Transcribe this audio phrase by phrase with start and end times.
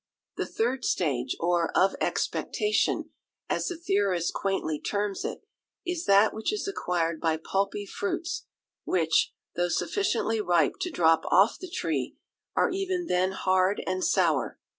[0.35, 3.11] The third stage, or of Expectation,
[3.47, 5.43] as the theorist quaintly terms it,
[5.85, 8.47] is that which is acquired by pulpy fruits,
[8.83, 12.17] which, though sufficiently ripe to drop off the tree,
[12.55, 14.59] are even then hard and sour.